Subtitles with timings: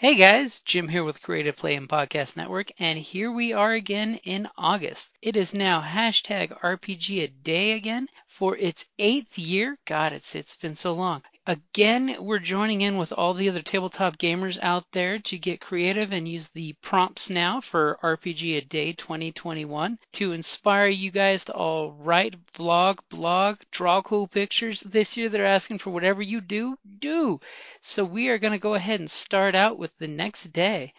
[0.00, 4.18] Hey guys, Jim here with Creative Play and Podcast Network, and here we are again
[4.24, 5.14] in August.
[5.20, 9.76] It is now hashtag RPG a day again for its eighth year.
[9.84, 11.22] God, it's it's been so long.
[11.46, 16.12] Again, we're joining in with all the other tabletop gamers out there to get creative
[16.12, 21.54] and use the prompts now for RPG a Day 2021 to inspire you guys to
[21.54, 24.80] all write, vlog, blog, draw cool pictures.
[24.82, 27.40] This year they're asking for whatever you do, do.
[27.80, 30.92] So we are going to go ahead and start out with the next day.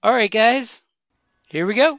[0.00, 0.82] All right, guys,
[1.48, 1.98] here we go.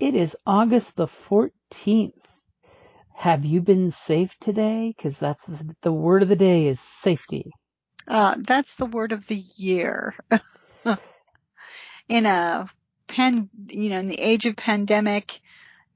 [0.00, 2.14] It is August the 14th.
[3.14, 4.94] Have you been safe today?
[4.96, 7.52] Because that's the, the word of the day is safety.
[8.08, 10.14] Uh, that's the word of the year.
[12.08, 12.66] in a
[13.08, 15.38] pen, you know, in the age of pandemic,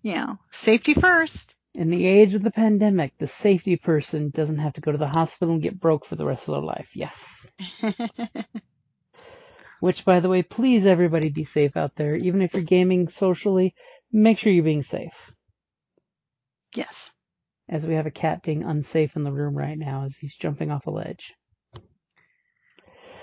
[0.03, 1.57] you know, safety first.
[1.75, 5.09] In the age of the pandemic, the safety person doesn't have to go to the
[5.09, 6.91] hospital and get broke for the rest of their life.
[6.95, 7.47] Yes.
[9.81, 12.15] Which, by the way, please everybody be safe out there.
[12.15, 13.75] Even if you're gaming socially,
[14.15, 15.33] make sure you're being safe.
[16.75, 17.13] yes.
[17.69, 20.71] As we have a cat being unsafe in the room right now as he's jumping
[20.71, 21.33] off a ledge.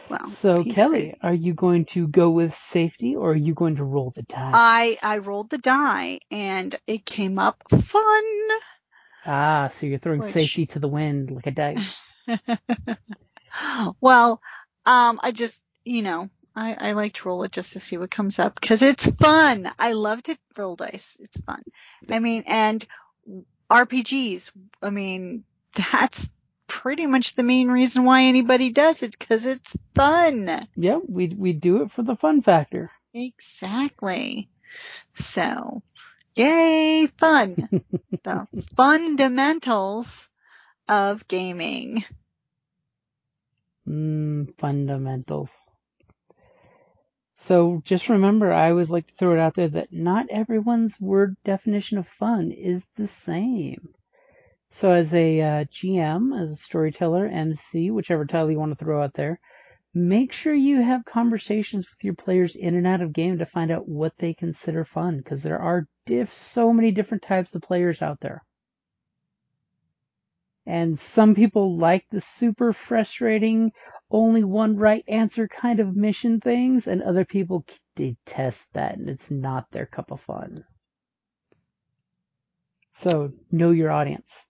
[0.09, 3.83] Well, So, Kelly, are you going to go with safety or are you going to
[3.83, 4.51] roll the die?
[4.53, 8.23] I I rolled the die and it came up fun.
[9.25, 12.15] ah, so you're throwing Which- safety to the wind like a dice.
[14.01, 14.41] well,
[14.85, 18.11] um, I just, you know, I, I like to roll it just to see what
[18.11, 19.71] comes up because it's fun.
[19.79, 21.17] I love to roll dice.
[21.19, 21.63] It's fun.
[22.09, 22.85] I mean, and
[23.69, 24.51] RPGs,
[24.81, 26.29] I mean, that's
[26.67, 30.67] pretty much the main reason why anybody does it because it's fun.
[30.75, 32.91] Yeah, we we do it for the fun factor.
[33.13, 34.49] Exactly.
[35.15, 35.83] So,
[36.35, 37.69] yay, fun.
[38.23, 40.29] the fundamentals
[40.87, 42.03] of gaming.
[43.87, 45.49] Mm, fundamentals.
[47.43, 51.35] So just remember, I always like to throw it out there that not everyone's word
[51.43, 53.95] definition of fun is the same.
[54.69, 59.01] So as a uh, GM, as a storyteller, MC, whichever title you want to throw
[59.01, 59.39] out there,
[59.91, 63.71] make sure you have conversations with your players in and out of game to find
[63.71, 68.03] out what they consider fun, because there are diff so many different types of players
[68.03, 68.43] out there.
[70.65, 73.71] And some people like the super frustrating,
[74.11, 79.31] only one right answer kind of mission things, and other people detest that, and it's
[79.31, 80.63] not their cup of fun.
[82.93, 84.47] So know your audience,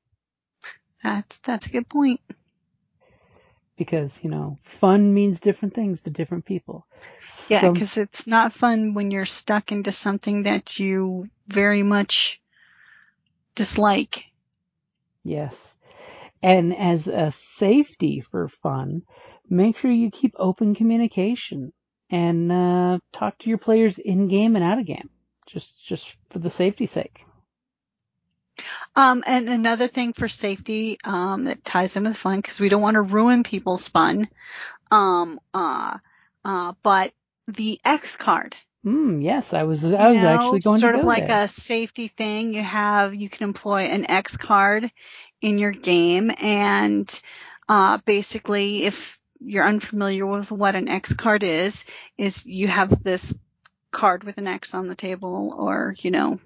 [1.04, 2.20] That's, that's a good point.
[3.78, 6.86] because you know fun means different things to different people.
[7.50, 12.42] Yeah, because it's not fun when you're stuck into something that you very much
[13.56, 14.26] dislike.
[15.24, 15.71] Yes.
[16.44, 19.04] And as a safety for fun,
[19.50, 21.72] make sure you keep open communication
[22.10, 25.10] and uh, talk to your players in game and out of game,
[25.46, 27.24] just just for the safety sake.
[28.96, 32.82] Um, and another thing for safety um, that ties in with fun, because we don't
[32.82, 34.28] want to ruin people's fun.
[34.90, 35.98] Um, uh,
[36.44, 37.14] uh, but
[37.48, 38.56] the X card.
[38.86, 41.44] Mm, yes, I was I was you know, actually going sort to of like there.
[41.44, 42.54] a safety thing.
[42.54, 44.92] You have you can employ an X card
[45.40, 47.22] in your game, and
[47.70, 51.86] uh, basically, if you're unfamiliar with what an X card is,
[52.18, 53.36] is you have this
[53.92, 56.40] card with an X on the table, or you know,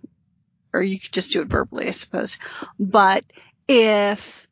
[0.74, 2.38] or you could just do it verbally, I suppose.
[2.78, 3.26] But
[3.68, 4.46] if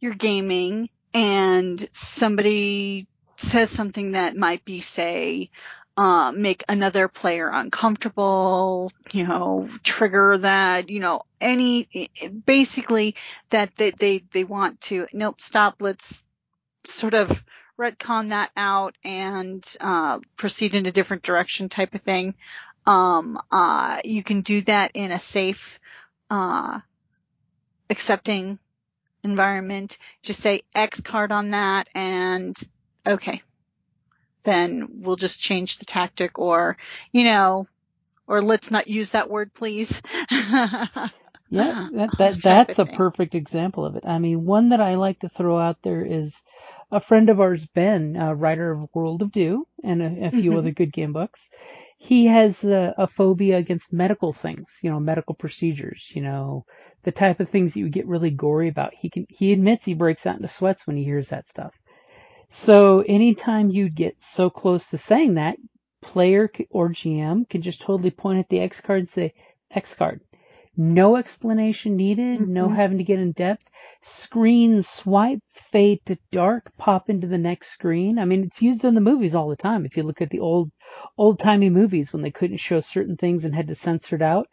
[0.00, 5.50] you're gaming and somebody says something that might be, say,
[5.98, 12.08] uh, make another player uncomfortable, you know, trigger that, you know, any,
[12.46, 13.16] basically
[13.50, 16.24] that they, they, they want to, nope, stop, let's
[16.84, 17.42] sort of
[17.76, 22.34] retcon that out and, uh, proceed in a different direction type of thing.
[22.86, 25.80] Um, uh, you can do that in a safe,
[26.30, 26.78] uh,
[27.90, 28.60] accepting
[29.24, 32.56] environment, just say X card on that and
[33.04, 33.42] okay.
[34.48, 36.76] Then we'll just change the tactic or,
[37.12, 37.66] you know,
[38.26, 40.00] or let's not use that word, please.
[41.50, 44.04] Yeah, that, that that's a perfect example of it.
[44.06, 46.42] I mean, one that I like to throw out there is
[46.92, 50.50] a friend of ours, Ben, a writer of World of Do and a, a few
[50.50, 50.58] mm-hmm.
[50.58, 51.48] other good game books.
[51.96, 56.64] He has a, a, phobia against medical things, you know, medical procedures, you know,
[57.02, 58.92] the type of things that you get really gory about.
[58.94, 61.72] He can he admits he breaks out into sweats when he hears that stuff.
[62.48, 65.58] So anytime you get so close to saying that,
[66.00, 69.34] player or GM can just totally point at the X card and say
[69.70, 70.20] X card
[70.80, 72.52] no explanation needed, mm-hmm.
[72.52, 73.68] no having to get in depth.
[74.00, 78.16] Screen swipe, fade to dark, pop into the next screen.
[78.16, 79.84] I mean, it's used in the movies all the time.
[79.84, 80.70] If you look at the old,
[81.18, 84.46] old timey movies when they couldn't show certain things and had to censor it out,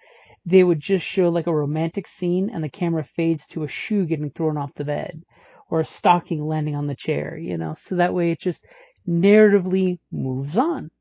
[0.48, 4.07] they would just show like a romantic scene and the camera fades to a shoe
[4.07, 5.21] getting thrown off the bed
[5.69, 8.65] or a stocking landing on the chair, you know, so that way it just
[9.07, 10.91] narratively moves on.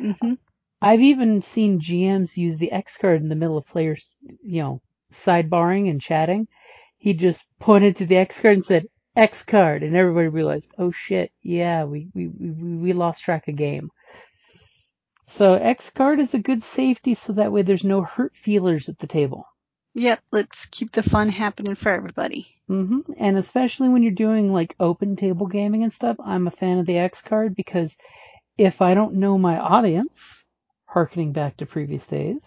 [0.00, 0.34] Mm-hmm.
[0.80, 4.08] I've even seen GMs use the X card in the middle of players,
[4.42, 4.82] you know,
[5.12, 6.48] sidebarring and chatting.
[6.98, 10.90] He just pointed to the X card and said X card, and everybody realized, oh
[10.90, 13.90] shit, yeah, we we we, we lost track of game.
[15.26, 18.98] So X card is a good safety, so that way there's no hurt feelers at
[18.98, 19.46] the table.
[19.94, 22.48] Yep, let's keep the fun happening for everybody.
[22.70, 23.12] Mm-hmm.
[23.18, 26.86] And especially when you're doing like open table gaming and stuff, I'm a fan of
[26.86, 27.96] the X card because
[28.56, 30.44] if I don't know my audience,
[30.86, 32.40] harkening back to previous days,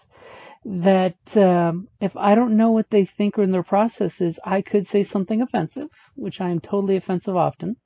[0.64, 4.86] that um, if I don't know what they think or in their processes, I could
[4.86, 7.76] say something offensive, which I am totally offensive often,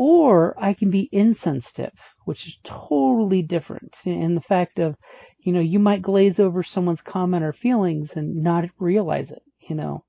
[0.00, 1.90] or I can be insensitive,
[2.24, 4.94] which is totally different in the fact of,
[5.40, 9.74] you know, you might glaze over someone's comment or feelings and not realize it, you
[9.74, 10.04] know.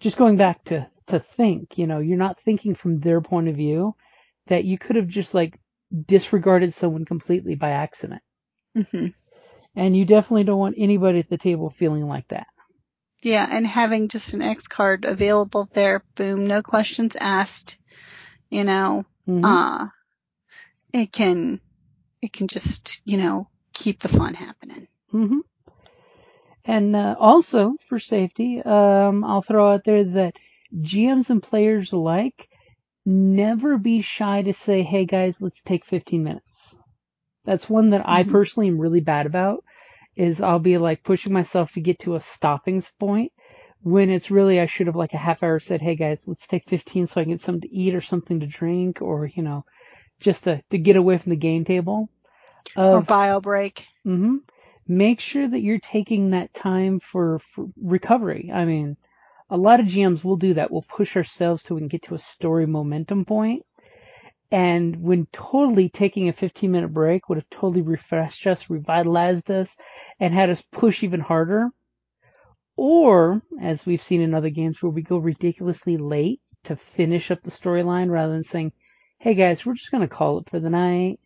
[0.00, 3.54] Just going back to, to think, you know, you're not thinking from their point of
[3.54, 3.94] view
[4.48, 5.60] that you could have just like
[6.06, 8.22] disregarded someone completely by accident.
[8.76, 9.06] Mm-hmm.
[9.76, 12.48] And you definitely don't want anybody at the table feeling like that.
[13.22, 17.78] Yeah, and having just an X card available there, boom, no questions asked,
[18.54, 19.44] you know, mm-hmm.
[19.44, 19.88] uh,
[20.92, 21.60] it can,
[22.22, 24.86] it can just, you know, keep the fun happening.
[25.12, 25.40] Mm-hmm.
[26.64, 30.36] And uh, also for safety, um, I'll throw out there that
[30.72, 32.48] GMs and players alike
[33.04, 36.76] never be shy to say, "Hey guys, let's take 15 minutes."
[37.44, 38.32] That's one that I mm-hmm.
[38.32, 39.64] personally am really bad about
[40.16, 43.32] is I'll be like pushing myself to get to a stopping point
[43.84, 46.68] when it's really I should have like a half hour said, Hey guys, let's take
[46.68, 49.64] 15 so I can get something to eat or something to drink or, you know,
[50.20, 52.08] just to, to get away from the game table.
[52.76, 53.86] Of, or bio break.
[54.06, 54.36] Mm-hmm.
[54.88, 58.50] Make sure that you're taking that time for, for recovery.
[58.52, 58.96] I mean,
[59.50, 60.70] a lot of GMs will do that.
[60.70, 63.64] We'll push ourselves till we can get to a story momentum point
[64.50, 69.76] and when totally taking a 15 minute break would have totally refreshed us, revitalized us,
[70.20, 71.70] and had us push even harder.
[72.76, 77.42] Or, as we've seen in other games where we go ridiculously late to finish up
[77.42, 78.72] the storyline rather than saying,
[79.18, 81.20] hey guys, we're just going to call it for the night.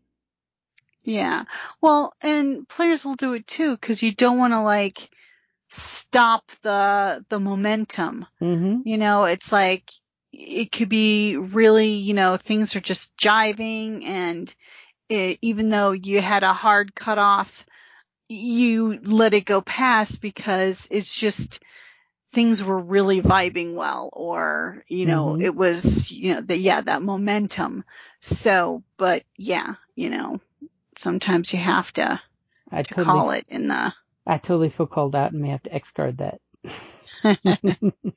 [1.04, 1.44] Yeah.
[1.80, 5.08] Well, and players will do it too because you don't want to like
[5.70, 8.26] stop the the momentum.
[8.42, 8.86] Mm-hmm.
[8.86, 9.90] You know, it's like
[10.32, 14.55] it could be really, you know, things are just jiving and
[15.08, 17.64] it, even though you had a hard cutoff,
[18.29, 21.63] you let it go past because it's just
[22.31, 25.43] things were really vibing well or, you know, mm-hmm.
[25.43, 27.85] it was, you know, the, yeah, that momentum.
[28.20, 30.41] So, but yeah, you know,
[30.97, 32.20] sometimes you have to,
[32.70, 33.94] I to totally, call it in the.
[34.27, 36.41] I totally feel called out and may have to X card that.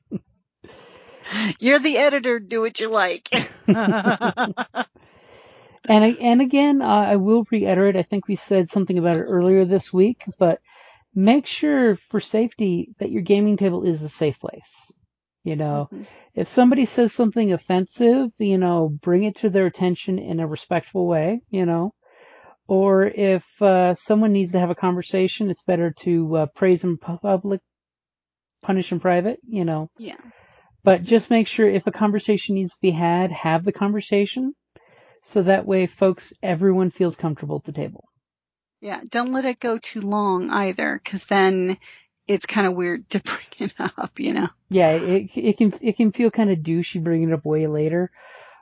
[1.58, 2.38] You're the editor.
[2.38, 3.28] Do what you like.
[5.88, 7.96] and and again, uh, I will reiterate.
[7.96, 10.60] I think we said something about it earlier this week, but
[11.14, 14.92] make sure for safety that your gaming table is a safe place.
[15.44, 16.04] You know, mm-hmm.
[16.34, 21.06] if somebody says something offensive, you know, bring it to their attention in a respectful
[21.06, 21.40] way.
[21.50, 21.94] You know,
[22.68, 26.96] or if uh, someone needs to have a conversation, it's better to uh, praise in
[26.96, 27.60] public,
[28.62, 29.40] punish in private.
[29.48, 29.90] You know.
[29.98, 30.16] Yeah.
[30.84, 34.52] But just make sure if a conversation needs to be had, have the conversation.
[35.22, 38.08] So that way folks, everyone feels comfortable at the table.
[38.80, 41.78] Yeah, don't let it go too long either, because then
[42.26, 44.48] it's kind of weird to bring it up, you know.
[44.68, 48.10] Yeah, it it can it can feel kind of douchey bringing it up way later,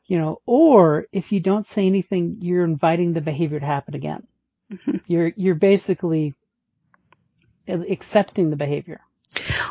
[0.07, 0.39] you know.
[0.47, 4.27] Or if you don't say anything, you're inviting the behavior to happen again.
[4.73, 4.97] Mm-hmm.
[5.07, 6.35] You're you're basically
[7.67, 9.01] accepting the behavior.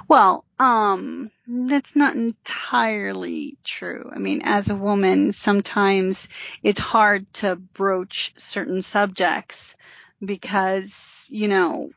[0.07, 4.09] Well, um, that's not entirely true.
[4.13, 6.29] I mean, as a woman, sometimes
[6.63, 9.75] it's hard to broach certain subjects
[10.23, 11.91] because, you know,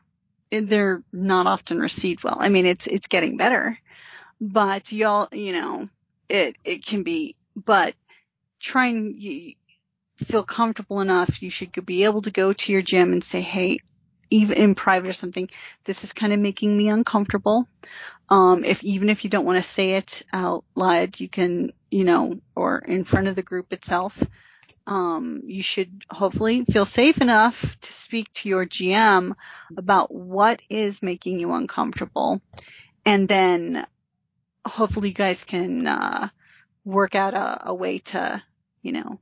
[0.51, 2.37] they're not often received well.
[2.39, 3.79] I mean, it's, it's getting better,
[4.39, 5.89] but y'all, you know,
[6.29, 7.95] it, it can be, but
[8.59, 9.53] trying, you
[10.17, 13.79] feel comfortable enough, you should be able to go to your GM and say, Hey,
[14.33, 15.49] even in private or something,
[15.83, 17.67] this is kind of making me uncomfortable.
[18.29, 22.03] Um, if even if you don't want to say it out loud, you can, you
[22.03, 24.21] know, or in front of the group itself,
[24.87, 29.33] um, you should hopefully feel safe enough to speak to your GM
[29.77, 32.41] about what is making you uncomfortable,
[33.05, 33.85] and then
[34.65, 36.29] hopefully you guys can uh,
[36.83, 38.41] work out a, a way to,
[38.81, 39.19] you know,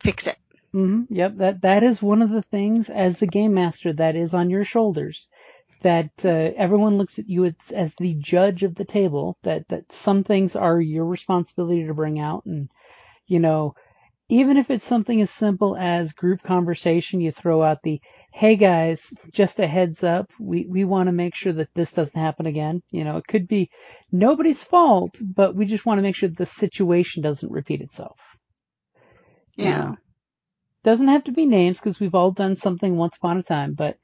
[0.00, 0.38] fix it.
[0.76, 1.14] Mm-hmm.
[1.14, 4.50] Yep, that that is one of the things as the game master that is on
[4.50, 5.28] your shoulders.
[5.82, 9.38] That uh, everyone looks at you as, as the judge of the table.
[9.42, 12.68] That that some things are your responsibility to bring out, and
[13.26, 13.74] you know,
[14.28, 18.00] even if it's something as simple as group conversation, you throw out the
[18.32, 22.20] "Hey guys, just a heads up, we we want to make sure that this doesn't
[22.20, 23.70] happen again." You know, it could be
[24.12, 28.18] nobody's fault, but we just want to make sure the situation doesn't repeat itself.
[29.58, 29.74] You Yeah.
[29.74, 29.96] know?
[30.86, 33.98] Doesn't have to be names because we've all done something once upon a time, but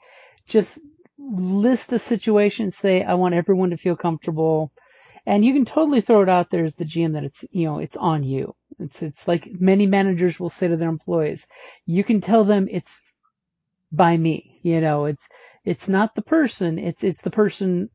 [0.49, 0.81] just
[1.17, 4.73] list a situation, say, I want everyone to feel comfortable.
[5.25, 7.79] And you can totally throw it out there as the GM that it's, you know,
[7.79, 8.57] it's on you.
[8.81, 11.47] It's, it's like many managers will say to their employees,
[11.87, 13.01] you can tell them it's
[13.93, 15.29] by me, you know, it's,
[15.65, 17.91] it's not the person, it's, it's the person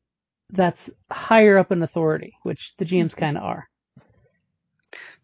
[0.52, 3.68] that's higher up in authority, which the GMs kind of are.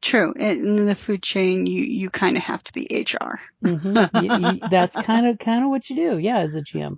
[0.03, 0.33] True.
[0.33, 3.39] In the food chain, you, you kind of have to be HR.
[3.62, 6.17] hmm you, you, that's kind of, kind of what you do.
[6.17, 6.39] Yeah.
[6.39, 6.98] As a GM.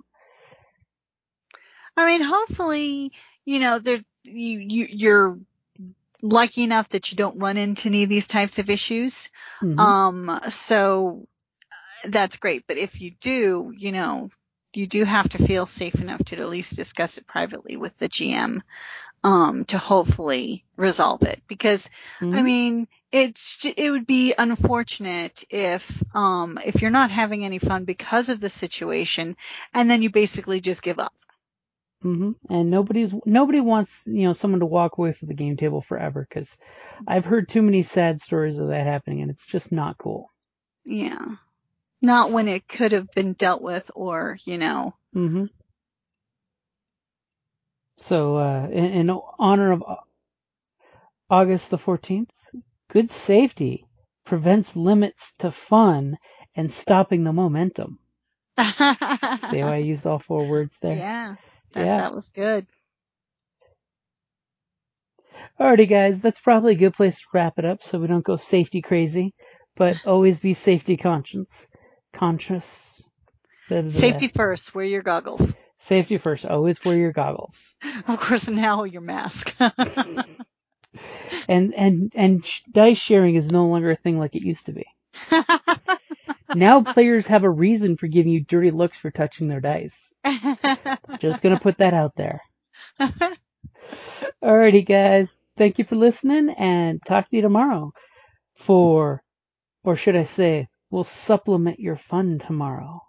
[1.96, 3.12] I mean, hopefully,
[3.44, 5.38] you know, there, you, you, you're
[6.20, 9.30] lucky enough that you don't run into any of these types of issues.
[9.62, 9.78] Mhm.
[9.78, 11.28] Um, so
[12.04, 12.64] that's great.
[12.66, 14.30] But if you do, you know,
[14.74, 18.08] you do have to feel safe enough to at least discuss it privately with the
[18.08, 18.62] GM,
[19.24, 21.42] um, to hopefully resolve it.
[21.48, 21.88] Because,
[22.20, 22.44] I Mhm.
[22.44, 28.28] mean, it's, it would be unfortunate if, um, if you're not having any fun because
[28.28, 29.36] of the situation
[29.74, 31.14] and then you basically just give up.
[32.04, 32.32] Mm-hmm.
[32.50, 36.26] And nobody's nobody wants you know someone to walk away from the game table forever
[36.28, 36.56] because
[37.08, 40.30] I've heard too many sad stories of that happening and it's just not cool.
[40.84, 41.24] Yeah.
[42.02, 45.46] Not when it could have been dealt with or, you know, hmm
[47.98, 49.82] So uh, in, in honor of
[51.30, 52.28] August the 14th,
[52.90, 53.86] good safety
[54.24, 56.18] prevents limits to fun
[56.54, 57.98] and stopping the momentum.
[58.58, 60.96] See how I used all four words there?
[60.96, 61.36] Yeah.
[61.72, 61.96] That, Yeah.
[61.98, 62.66] that was good.
[65.58, 68.36] Alrighty, guys, that's probably a good place to wrap it up so we don't go
[68.36, 69.34] safety crazy,
[69.74, 71.68] but always be safety conscious.
[72.12, 73.02] Conscious.
[73.88, 74.74] Safety first.
[74.74, 75.54] Wear your goggles.
[75.86, 76.44] Safety first.
[76.44, 77.76] Always wear your goggles.
[78.08, 79.56] Of course, now your mask.
[81.48, 84.86] And and and dice sharing is no longer a thing like it used to be.
[86.54, 90.12] Now players have a reason for giving you dirty looks for touching their dice.
[91.18, 92.40] Just gonna put that out there.
[94.42, 95.40] Alrighty, guys.
[95.56, 97.92] Thank you for listening, and talk to you tomorrow.
[98.56, 99.22] For,
[99.84, 103.02] or should I say, we'll supplement your fun tomorrow.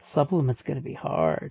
[0.00, 1.50] Supplement's gonna be hard.